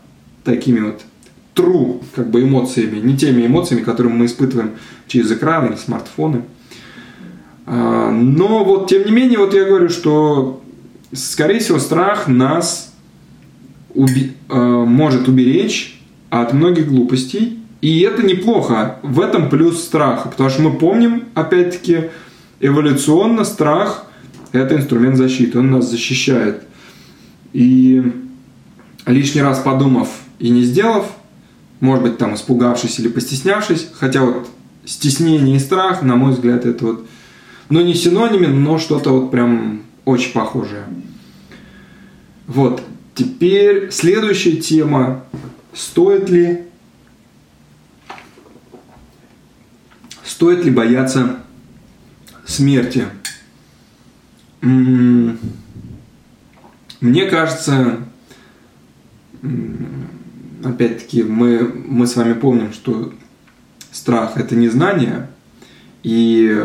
[0.45, 1.03] такими вот
[1.55, 4.73] true как бы эмоциями, не теми эмоциями, которые мы испытываем
[5.07, 6.43] через экран или смартфоны.
[7.67, 10.63] А, но вот тем не менее, вот я говорю, что
[11.13, 12.95] скорее всего страх нас
[13.95, 17.59] уби- а, может уберечь от многих глупостей.
[17.81, 18.97] И это неплохо.
[19.03, 20.29] В этом плюс страха.
[20.29, 22.11] Потому что мы помним, опять-таки,
[22.61, 24.07] эволюционно страх–
[24.53, 26.63] это инструмент защиты, он нас защищает.
[27.53, 28.03] И
[29.07, 31.07] лишний раз подумав и не сделав,
[31.83, 34.49] может быть, там испугавшись или постеснявшись, хотя вот
[34.85, 37.09] стеснение и страх, на мой взгляд, это вот,
[37.71, 40.85] ну не синонимы, но что-то вот прям очень похожее.
[42.47, 42.85] Вот,
[43.17, 45.25] теперь следующая тема.
[45.75, 46.67] Стоит ли
[50.23, 51.39] стоит ли бояться
[52.47, 53.07] смерти.
[54.61, 55.37] Мне
[57.29, 57.99] кажется,
[60.65, 63.13] опять-таки, мы, мы с вами помним, что
[63.91, 65.29] страх– это незнание,
[66.03, 66.65] и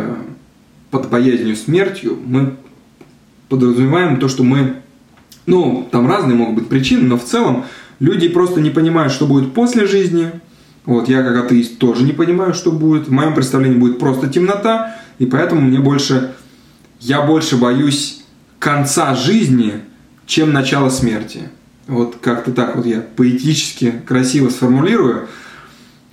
[0.90, 2.56] под боязнью смертью мы
[3.50, 4.78] подразумеваем то, что мы,
[5.46, 7.66] ну, там разные могут быть причины, но в целом
[8.00, 10.32] люди просто не понимают, что будет после жизни.
[10.86, 13.08] Вот, я как атеист тоже не понимаю, что будет.
[13.08, 16.34] В моем представлении будет просто темнота, и поэтому мне больше,
[17.00, 18.24] я больше боюсь
[18.60, 19.82] конца жизни,
[20.26, 21.50] чем начала смерти.
[21.88, 25.28] Вот как-то так вот я поэтически красиво сформулирую.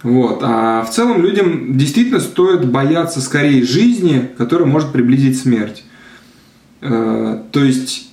[0.02, 0.40] Вот.
[0.42, 5.84] А в целом людям действительно стоит бояться скорее жизни, которая может приблизить смерть.
[6.80, 8.10] Э, то есть,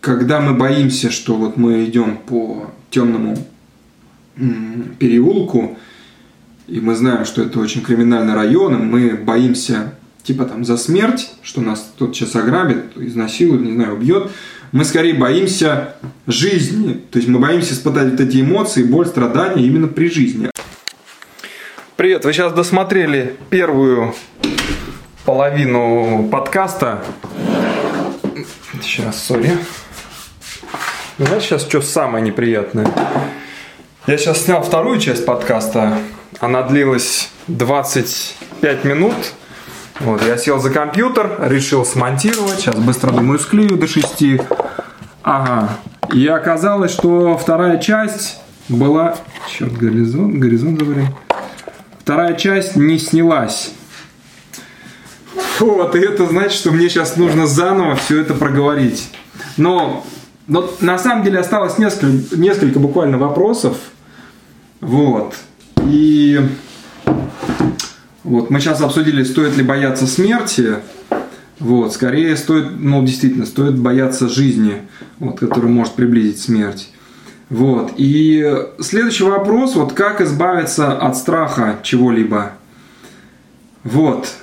[0.00, 3.36] когда мы боимся, что вот мы идем по темному
[4.98, 5.78] переулку,
[6.68, 11.30] и мы знаем, что это очень криминальный район, и мы боимся типа там за смерть,
[11.42, 14.30] что нас тут сейчас ограбит, изнасилует, не знаю, убьет.
[14.70, 15.94] Мы скорее боимся
[16.26, 17.00] жизни.
[17.10, 20.50] То есть мы боимся испытать вот эти эмоции, боль, страдания именно при жизни.
[21.96, 24.14] Привет, вы сейчас досмотрели первую
[25.24, 27.02] половину подкаста.
[28.82, 29.56] Сейчас, сори.
[31.16, 32.92] Знаешь, сейчас что самое неприятное?
[34.06, 35.98] Я сейчас снял вторую часть подкаста.
[36.40, 39.14] Она длилась 25 минут.
[40.00, 42.60] Вот, я сел за компьютер, решил смонтировать.
[42.60, 44.40] Сейчас быстро, думаю, склею до 6.
[45.22, 45.70] Ага.
[46.12, 49.16] И оказалось, что вторая часть была...
[49.50, 51.08] Черт, горизонт, горизонт говорим.
[52.00, 53.72] Вторая часть не снялась.
[55.58, 59.10] Вот, и это значит, что мне сейчас нужно заново все это проговорить.
[59.56, 60.06] Но,
[60.46, 63.76] но на самом деле осталось несколько, несколько буквально вопросов.
[64.80, 65.34] Вот.
[65.84, 66.40] И
[68.28, 70.76] вот мы сейчас обсудили, стоит ли бояться смерти.
[71.58, 74.82] Вот, скорее стоит, ну, действительно, стоит бояться жизни,
[75.18, 76.90] вот, которая может приблизить смерть.
[77.50, 77.92] Вот.
[77.96, 78.46] И
[78.80, 82.52] следующий вопрос, вот как избавиться от страха чего-либо.
[83.82, 84.34] Вот.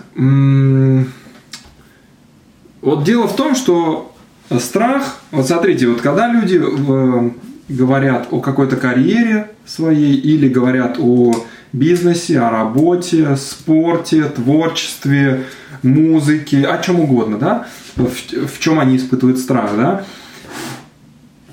[2.82, 4.14] Вот дело в том, что
[4.60, 7.32] страх, вот смотрите, вот когда люди э,
[7.70, 11.34] говорят о какой-то карьере своей или говорят о
[11.76, 15.46] бизнесе, о работе, спорте, творчестве,
[15.84, 20.06] музыке, о чем угодно, да, в, в чем они испытывают страх, да,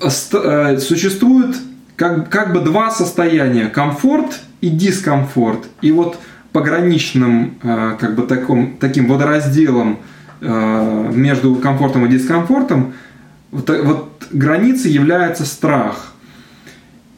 [0.01, 1.55] э, существует
[1.95, 5.65] как, как бы два состояния, комфорт и дискомфорт.
[5.81, 6.17] И вот
[6.51, 9.99] пограничным э, как бы таком, таким водоразделом
[10.41, 12.93] э, между комфортом и дискомфортом
[13.51, 16.13] вот, вот границей является страх.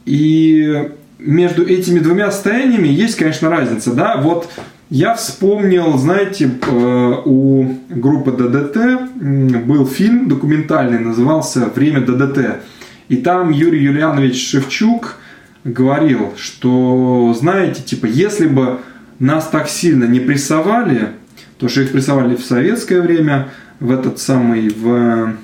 [0.04, 4.48] И между этими двумя состояниями есть, конечно, разница, да, вот
[4.88, 12.62] я вспомнил, знаете, э, у группы ДДТ был фильм документальный, назывался «Время ДДТ».
[13.08, 15.16] И там Юрий Юлианович Шевчук
[15.64, 18.78] говорил, что, знаете, типа, если бы
[19.18, 21.10] нас так сильно не прессовали,
[21.58, 23.48] то что их прессовали в советское время,
[23.80, 25.34] в этот самый, в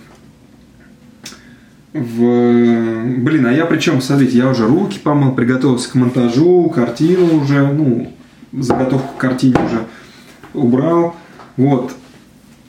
[1.93, 3.19] в...
[3.19, 8.13] Блин, а я причем, смотрите, я уже руки помыл, приготовился к монтажу, картину уже, ну,
[8.53, 9.87] заготовку к картине уже
[10.55, 11.15] убрал.
[11.57, 11.93] Вот.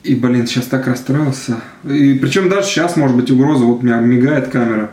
[0.02, 1.60] И, блин, сейчас так расстроился.
[1.84, 4.90] И причем даже сейчас, может быть, угроза, вот у меня мигает камера.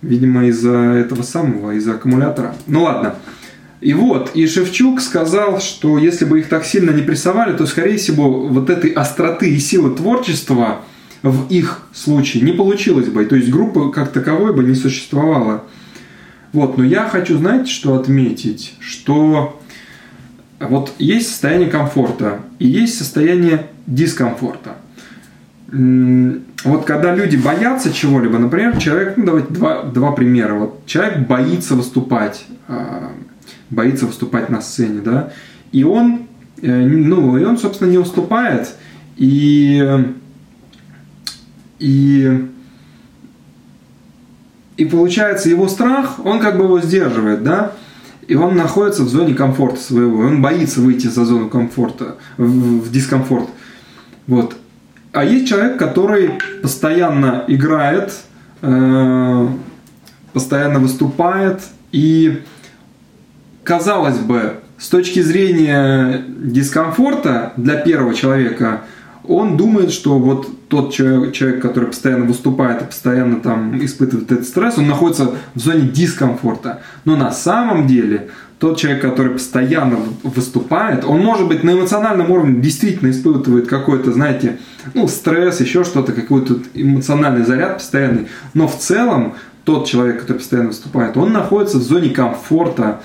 [0.00, 2.56] Видимо, из-за этого самого, из-за аккумулятора.
[2.66, 3.14] Ну ладно.
[3.80, 7.98] И вот, и Шевчук сказал, что если бы их так сильно не прессовали, то, скорее
[7.98, 10.80] всего, вот этой остроты и силы творчества–
[11.22, 13.24] в их случае не получилось бы.
[13.24, 15.64] То есть группы как таковой бы не существовало.
[16.52, 19.60] Вот, но я хочу, знаете, что отметить, что
[20.58, 24.76] вот есть состояние комфорта и есть состояние дискомфорта.
[25.70, 30.54] Вот когда люди боятся чего-либо, например, человек, ну давайте два, два примера.
[30.54, 33.12] Вот человек боится выступать, а,
[33.70, 35.32] боится выступать на сцене, да,
[35.72, 36.26] и он,
[36.60, 38.74] э, ну, и он, собственно, не уступает,
[39.16, 40.12] и
[41.82, 42.48] и,
[44.76, 47.72] и получается, его страх, он как бы его сдерживает, да?
[48.28, 50.20] И он находится в зоне комфорта своего.
[50.20, 53.48] Он боится выйти за зону комфорта, в, в дискомфорт.
[54.28, 54.56] Вот.
[55.12, 56.30] А есть человек, который
[56.62, 58.14] постоянно играет,
[58.62, 59.48] э,
[60.32, 62.42] постоянно выступает, и
[63.64, 68.82] казалось бы, с точки зрения дискомфорта для первого человека,
[69.24, 74.46] он думает, что вот тот человек, человек, который постоянно выступает и постоянно там испытывает этот
[74.46, 76.80] стресс, он находится в зоне дискомфорта.
[77.04, 82.60] Но на самом деле тот человек, который постоянно выступает, он может быть на эмоциональном уровне
[82.60, 84.58] действительно испытывает какой-то, знаете,
[84.94, 88.28] ну, стресс, еще что-то, какой-то эмоциональный заряд постоянный.
[88.54, 93.00] Но в целом тот человек, который постоянно выступает, он находится в зоне комфорта.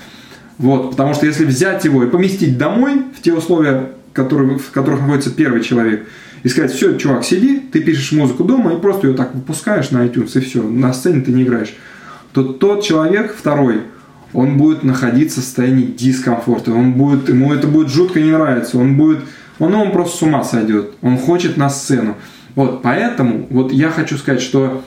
[0.58, 5.00] Вот, потому что если взять его и поместить домой в те условия, который, в которых
[5.00, 6.06] находится первый человек,
[6.42, 10.06] и сказать, все, чувак, сиди, ты пишешь музыку дома и просто ее так выпускаешь на
[10.06, 11.74] iTunes, и все, на сцене ты не играешь,
[12.32, 13.82] то тот человек, второй,
[14.32, 18.96] он будет находиться в состоянии дискомфорта, он будет, ему это будет жутко не нравиться, он
[18.96, 19.20] будет,
[19.58, 22.16] он, он просто с ума сойдет, он хочет на сцену.
[22.54, 24.84] Вот, поэтому, вот я хочу сказать, что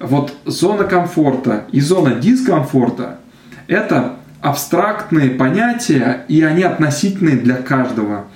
[0.00, 3.18] вот зона комфорта и зона дискомфорта–
[3.66, 4.16] это
[4.46, 8.26] абстрактные понятия, и они относительные для каждого.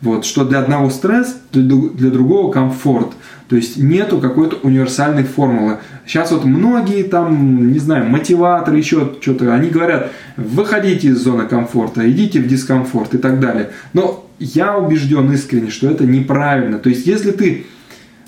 [0.00, 3.08] Вот, что для одного стресс, для другого комфорт.
[3.48, 5.78] То есть нету какой-то универсальной формулы.
[6.06, 12.08] Сейчас вот многие там, не знаю, мотиваторы, еще что-то, они говорят, выходите из зоны комфорта,
[12.10, 13.70] идите в дискомфорт и так далее.
[13.92, 16.78] Но я убежден искренне, что это неправильно.
[16.78, 17.66] То есть если ты,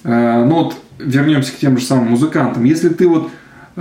[0.05, 2.65] э, ну вот вернемся к тем же самым музыкантам.
[2.65, 3.31] Если ты вот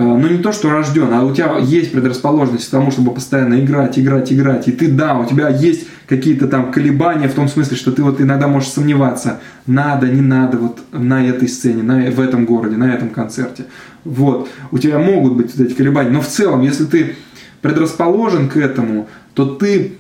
[0.04, 4.00] ну не то, что рожден, а у тебя есть предрасположенность к тому, чтобы постоянно играть,
[4.00, 7.91] играть, играть, и ты, да, у тебя есть какие-то там колебания в том смысле, что
[7.91, 12.45] ты вот иногда можешь сомневаться, надо, не надо вот на этой сцене, на, в этом
[12.45, 13.66] городе, на этом концерте.
[14.04, 17.16] Вот, у тебя могут быть вот эти колебания, но в целом, если ты
[17.62, 19.99] предрасположен к этому, то ты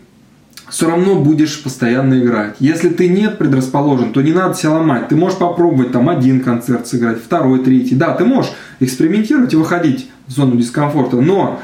[0.69, 2.55] все равно будешь постоянно играть.
[2.59, 5.07] Если ты нет предрасположен, то не надо себя ломать.
[5.07, 7.95] Ты можешь попробовать там один концерт сыграть, второй, третий.
[7.95, 11.17] Да, ты можешь экспериментировать и выходить в зону дискомфорта.
[11.17, 11.59] Но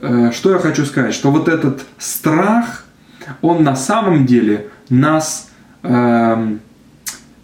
[0.00, 2.84] э, что я хочу сказать, что вот этот страх,
[3.42, 5.50] он на самом деле нас
[5.82, 6.56] э,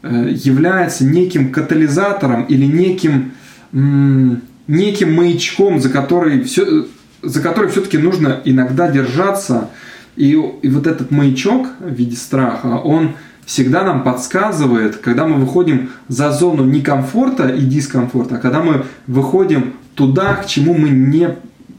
[0.03, 3.33] э, является неким катализатором или неким,
[3.73, 6.87] м, неким маячком, за который, все,
[7.23, 9.71] за который все-таки нужно иногда держаться–
[10.17, 13.11] и, и вот этот маячок в виде страха, он
[13.45, 19.75] всегда нам подсказывает, когда мы выходим за зону некомфорта и дискомфорта, а когда мы выходим
[19.95, 21.37] туда, к чему мы не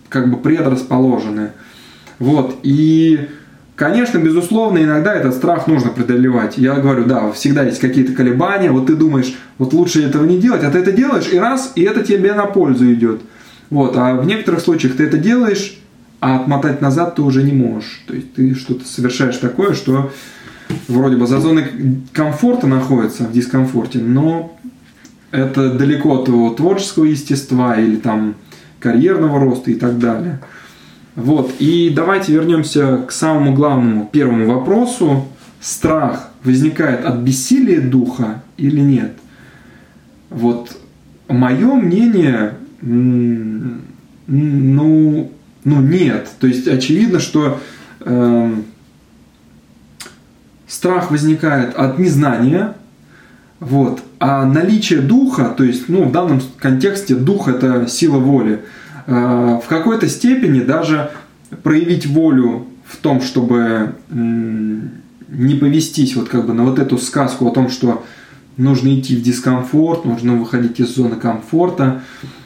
[0.09, 1.51] как бы предрасположены.
[2.19, 2.59] Вот.
[2.63, 3.27] И,
[3.75, 6.57] конечно, безусловно, иногда этот страх нужно преодолевать.
[6.57, 8.71] Я говорю, да, всегда есть какие-то колебания.
[8.71, 11.81] Вот ты думаешь, вот лучше этого не делать, а ты это делаешь, и раз, и
[11.83, 13.21] это тебе на пользу идет.
[13.69, 13.97] Вот.
[13.97, 15.77] А в некоторых случаях ты это делаешь,
[16.19, 18.03] а отмотать назад ты уже не можешь.
[18.07, 20.11] То есть ты что-то совершаешь такое, что
[20.87, 21.65] вроде бы за зоной
[22.13, 24.57] комфорта находится, в дискомфорте, но
[25.31, 28.35] это далеко от твоего творческого естества или там
[28.79, 30.39] карьерного роста и так далее.
[31.15, 35.25] Вот, и давайте вернемся к самому главному первому вопросу.
[35.59, 39.13] Страх возникает от бессилия духа или нет?
[40.29, 40.77] Вот,
[41.27, 42.53] мое мнение,
[44.27, 45.31] ну,
[45.63, 46.29] ну нет.
[46.39, 47.59] То есть очевидно, что
[48.01, 48.55] э,
[50.67, 52.75] страх возникает от незнания,
[53.59, 58.61] вот, а наличие духа, то есть, ну, в данном контексте дух это сила воли,
[59.07, 61.11] э, в какой-то степени даже
[61.63, 64.13] проявить волю в том, чтобы э,
[65.29, 68.05] не повестись вот как бы на вот эту сказку о том, что
[68.57, 72.01] нужно идти в дискомфорт, нужно выходить из зоны комфорта.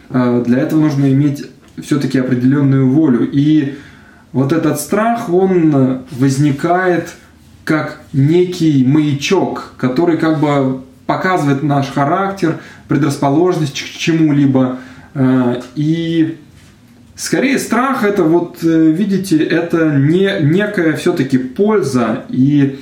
[0.10, 1.46] Э, для этого нужно иметь
[1.82, 3.30] все-таки определенную волю.
[3.32, 3.76] И
[4.32, 7.14] вот этот страх, он возникает
[7.64, 12.58] как некий маячок, который как бы показывает наш характер,
[12.88, 14.80] предрасположенность к чему-либо.
[15.14, 16.38] Э, и
[17.16, 22.80] скорее страх это вот, э, видите, это не некая все-таки польза, и,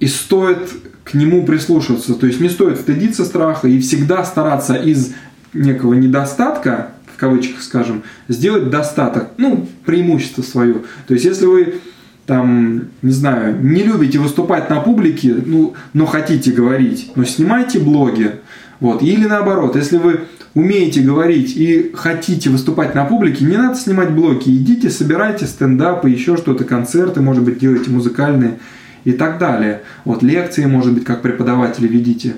[0.00, 0.70] и стоит
[1.04, 2.14] к нему прислушиваться.
[2.14, 5.14] То есть не стоит стыдиться страха и всегда стараться из
[5.52, 10.82] некого недостатка в кавычках скажем, сделать достаток, ну, преимущество свое.
[11.06, 11.80] То есть, если вы
[12.26, 18.32] там, не знаю, не любите выступать на публике, ну, но хотите говорить, но снимайте блоги.
[18.80, 19.02] Вот.
[19.02, 20.20] Или наоборот, если вы
[20.52, 26.36] умеете говорить и хотите выступать на публике, не надо снимать блоки, идите, собирайте стендапы, еще
[26.36, 28.58] что-то, концерты, может быть, делайте музыкальные
[29.04, 29.82] и так далее.
[30.04, 32.34] Вот, лекции, может быть, как преподаватели ведите.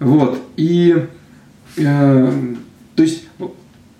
[0.00, 1.06] Вот, и,
[1.76, 2.32] э,
[2.96, 3.28] то есть,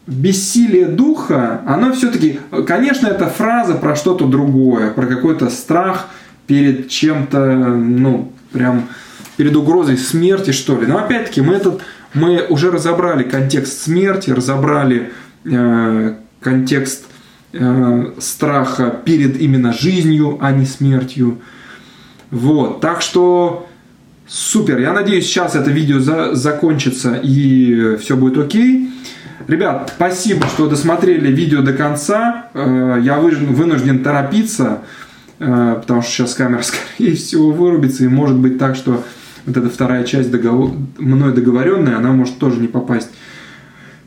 [0.07, 6.09] бессилие духа, оно все-таки, конечно, это фраза про что-то другое, про какой-то страх
[6.47, 8.89] перед чем-то, ну, прям
[9.37, 10.87] перед угрозой смерти, что ли.
[10.87, 11.83] Но опять-таки мы этот,
[12.15, 15.13] мы уже разобрали контекст смерти, разобрали
[15.45, 17.07] э, контекст
[17.53, 21.41] э, страха перед именно жизнью, а не смертью.
[22.31, 23.69] Вот, так что
[24.27, 24.79] супер.
[24.79, 28.92] Я надеюсь, сейчас это видео за, закончится и все будет окей.
[29.49, 32.47] Ребят, спасибо, что досмотрели видео до конца.
[32.55, 34.83] Э, я вынужден торопиться,
[35.39, 36.63] э, потому что сейчас камера,
[36.97, 38.05] скорее всего, вырубится.
[38.05, 39.05] И может быть так, что
[39.47, 40.73] вот эта вторая часть договор...
[40.99, 43.11] мной договоренная, она может тоже не попасть.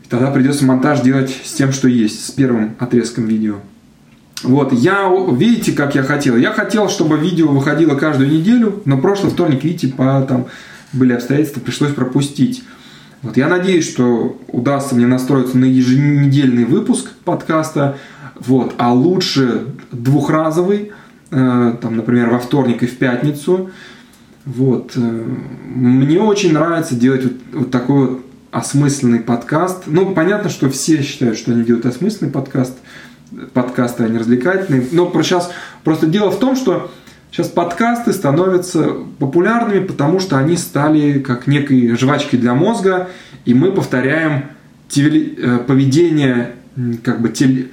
[0.06, 3.56] И тогда придется монтаж делать с тем, что есть, с первым отрезком видео.
[4.44, 6.38] Вот, я, видите, как я хотел?
[6.38, 10.48] Я хотел, чтобы видео выходило каждую неделю, но прошлый вторник, видите, по, там
[10.94, 12.64] были обстоятельства, пришлось пропустить.
[13.26, 17.98] Вот я надеюсь, что удастся мне настроиться на еженедельный выпуск подкаста,
[18.36, 20.92] вот, а лучше двухразовый,
[21.32, 23.72] э, там, например, во вторник и в пятницу.
[24.46, 24.92] Вот.
[24.96, 29.86] Э, мне очень нравится делать вот, вот такой вот осмысленный подкаст.
[29.88, 32.78] Ну, понятно, что все считают, что они делают осмысленный подкаст,
[33.54, 34.88] подкасты, они развлекательные.
[34.92, 35.50] Но сейчас
[35.84, 36.92] просто дело в том, что
[37.36, 43.10] Сейчас подкасты становятся популярными, потому что они стали как некой жвачкой для мозга,
[43.44, 44.46] и мы повторяем
[44.96, 46.54] э, поведение
[47.04, 47.72] как бы теле,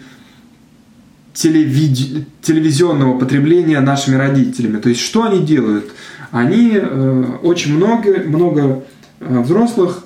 [1.33, 4.81] телевиди, телевизионного потребления нашими родителями.
[4.81, 5.93] То есть что они делают?
[6.33, 8.83] Они э, очень много, много
[9.21, 10.03] э, взрослых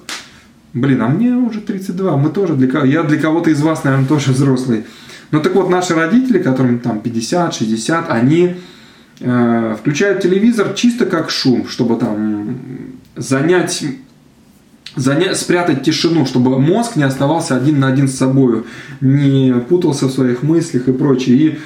[0.74, 4.32] блин, а мне уже 32, мы тоже для я для кого-то из вас, наверное, тоже
[4.32, 4.84] взрослый.
[5.30, 8.56] Ну так вот, наши родители, которым там 50, 60, они
[9.18, 12.58] включают телевизор чисто как шум, чтобы там
[13.16, 13.84] занять,
[14.94, 18.64] занять, спрятать тишину, чтобы мозг не оставался один на один с собой,
[19.00, 21.36] не путался в своих мыслях и прочее.
[21.36, 21.58] И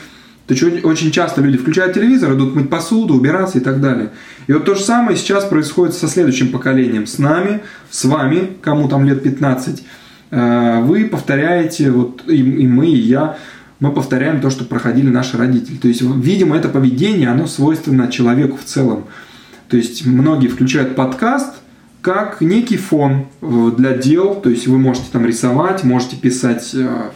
[0.82, 4.10] очень часто люди включают телевизор, идут мыть посуду, убираться и так далее.
[4.46, 7.06] И вот то же самое сейчас происходит со следующим поколением.
[7.06, 9.82] С нами, с вами, кому там лет 15,
[10.30, 13.38] э, вы повторяете, вот и мы, и я,
[13.80, 15.76] мы повторяем то, что проходили наши родители.
[15.76, 19.04] То есть, видимо, это поведение, оно свойственно человеку в целом.
[19.68, 21.54] То есть, многие включают подкаст
[22.02, 24.34] как некий фон э, для дел.
[24.34, 27.10] То есть, вы можете там рисовать, можете писать, э,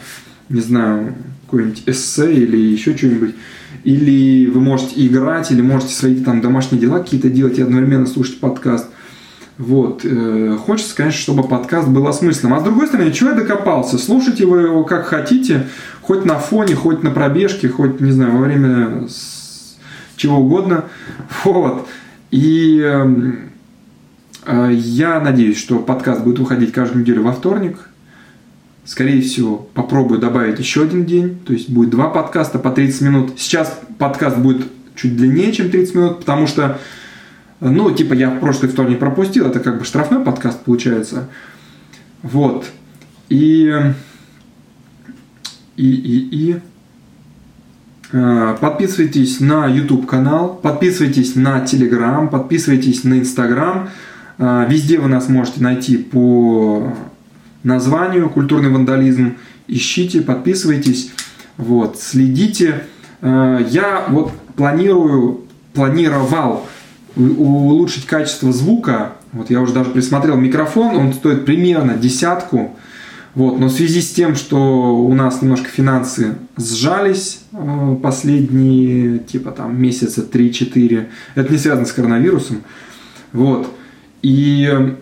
[0.49, 1.13] не знаю,
[1.45, 3.35] какое-нибудь эссе или еще что-нибудь.
[3.83, 8.39] Или вы можете играть, или можете свои там домашние дела какие-то делать и одновременно слушать
[8.39, 8.87] подкаст.
[9.57, 10.01] Вот.
[10.03, 12.57] Э, хочется, конечно, чтобы подкаст был осмысленным.
[12.57, 13.97] А с другой стороны, чего я докопался?
[13.97, 15.67] Слушайте вы его как хотите,
[16.01, 19.07] хоть на фоне, хоть на пробежке, хоть, не знаю, во время
[20.17, 20.85] чего угодно.
[21.43, 21.87] Вот.
[22.31, 23.51] И эм,
[24.45, 27.77] э, я надеюсь, что подкаст будет выходить каждую неделю во вторник.
[28.83, 31.39] Скорее всего, попробую добавить еще один день.
[31.45, 33.33] То есть будет два подкаста по 30 минут.
[33.37, 36.79] Сейчас подкаст будет чуть длиннее, чем 30 минут, потому что,
[37.59, 39.47] ну, типа я прошлый вторник пропустил.
[39.47, 41.29] Это как бы штрафной подкаст получается.
[42.21, 42.65] Вот.
[43.29, 43.73] И...
[45.77, 46.61] И, и, и...
[48.11, 53.89] Э, подписывайтесь на YouTube канал, подписывайтесь на Telegram, подписывайтесь на Instagram.
[54.37, 56.93] Э, везде вы нас можете найти по
[57.63, 59.35] названию «Культурный вандализм».
[59.67, 61.11] Ищите, подписывайтесь,
[61.57, 62.83] вот, следите.
[63.21, 65.41] Э, я вот планирую,
[65.73, 66.67] планировал
[67.15, 69.13] улучшить качество звука.
[69.31, 72.75] Вот я уже даже присмотрел микрофон, он стоит примерно десятку.
[73.35, 79.51] Вот, но в связи с тем, что у нас немножко финансы сжались э, последние, типа
[79.51, 82.63] там месяца 3-4, это не связано с коронавирусом.
[83.33, 83.67] Вот.
[84.21, 84.95] И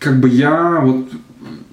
[0.00, 1.10] как бы я вот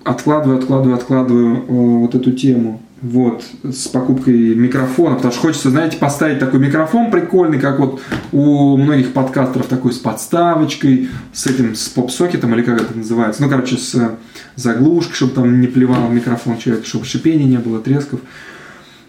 [0.04, 2.82] откладываю, откладываю, откладываю э, вот эту тему.
[3.00, 8.76] Вот, с покупкой микрофона, потому что хочется, знаете, поставить такой микрофон прикольный, как вот у
[8.76, 13.78] многих подкастеров, такой с подставочкой, с этим, с поп-сокетом, или как это называется, ну, короче,
[13.78, 14.18] с
[14.56, 18.20] заглушкой, чтобы там не плевал микрофон человек, чтобы шипения не было, тресков.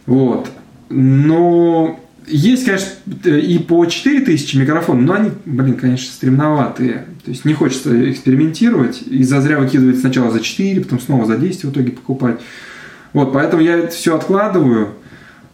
[0.04, 0.50] Вот.
[0.90, 2.90] Но есть, конечно,
[3.24, 7.06] и по 4000 микрофонов, но они, блин, конечно, стремноватые.
[7.24, 11.64] То есть не хочется экспериментировать и зазря выкидывать сначала за 4, потом снова за 10
[11.64, 12.38] в итоге покупать.
[13.12, 14.90] Вот, поэтому я это все откладываю.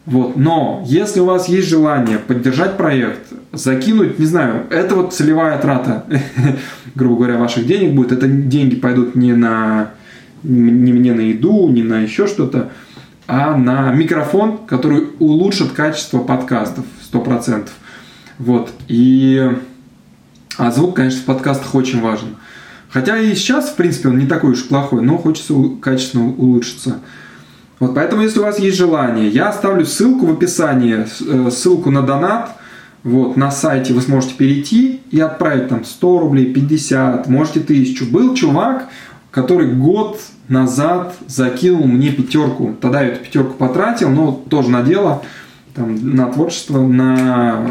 [0.07, 5.59] Вот, но если у вас есть желание поддержать проект, закинуть, не знаю, это вот целевая
[5.59, 6.05] трата,
[6.95, 8.13] грубо говоря, ваших денег будет.
[8.13, 9.91] Это деньги пойдут не на
[10.43, 12.71] не мне на еду, не на еще что-то,
[13.27, 17.69] а на микрофон, который улучшит качество подкастов 100%.
[18.39, 18.71] Вот.
[18.89, 19.51] И
[20.57, 22.37] а звук, конечно, в подкастах очень важен.
[22.91, 27.01] Хотя и сейчас, в принципе, он не такой уж плохой, но хочется качественно улучшиться.
[27.81, 32.03] Вот поэтому, если у вас есть желание, я оставлю ссылку в описании, э, ссылку на
[32.03, 32.51] донат.
[33.03, 38.07] Вот, на сайте вы сможете перейти и отправить там 100 рублей, 50, можете 1000.
[38.07, 38.89] Был чувак,
[39.31, 42.75] который год назад закинул мне пятерку.
[42.81, 45.23] Тогда я эту пятерку потратил, но тоже на дело,
[45.75, 47.69] там, на творчество, на,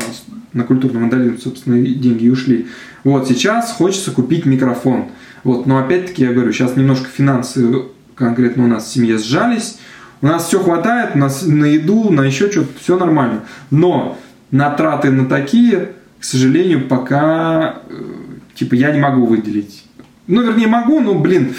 [0.52, 2.68] на культурный вандализм, собственно, деньги ушли.
[3.04, 5.06] Вот, сейчас хочется купить микрофон.
[5.44, 7.84] Вот, но опять-таки я говорю, сейчас немножко финансы
[8.16, 9.80] конкретно у нас в семье сжались.
[10.22, 13.42] У нас все хватает, у нас на еду, на еще что-то, все нормально.
[13.72, 14.18] Но
[14.52, 17.94] на траты на такие, к сожалению, пока э,
[18.56, 19.84] типа я не могу выделить.
[20.28, 21.54] Ну, вернее, могу, но, блин,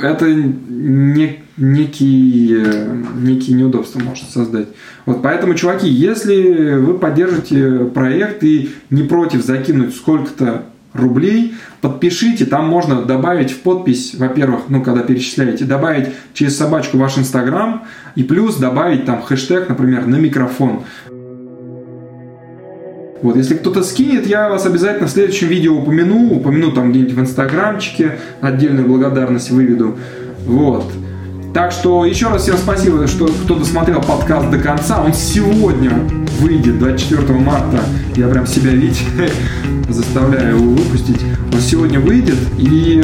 [0.00, 4.68] это не, некие, некие неудобства может создать.
[5.04, 12.68] Вот поэтому, чуваки, если вы поддержите проект и не против закинуть сколько-то рублей, подпишите, там
[12.68, 17.84] можно добавить в подпись, во-первых, ну, когда перечисляете, добавить через собачку ваш инстаграм
[18.14, 20.82] и плюс добавить там хэштег, например, на микрофон.
[23.20, 27.20] Вот, если кто-то скинет, я вас обязательно в следующем видео упомяну, упомяну там где-нибудь в
[27.20, 29.98] инстаграмчике, отдельную благодарность выведу.
[30.46, 30.84] Вот.
[31.52, 35.02] Так что еще раз всем спасибо, что кто досмотрел подкаст до конца.
[35.02, 35.90] Он сегодня
[36.38, 37.80] выйдет, 24 марта.
[38.16, 39.04] Я прям себя видеть
[39.88, 41.20] заставляю его выпустить.
[41.52, 43.02] Он сегодня выйдет и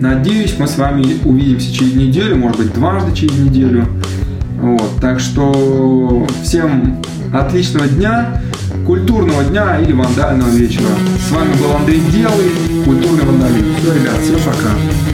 [0.00, 3.86] надеюсь, мы с вами увидимся через неделю, может быть, дважды через неделю.
[4.60, 7.02] Вот, так что всем
[7.32, 8.40] отличного дня.
[8.86, 10.88] культурного дня или вандального вечера.
[11.26, 12.50] С вами был Андрей Делый,
[12.84, 13.66] культурный вандализм.
[13.80, 15.13] Все, ребят, всем пока.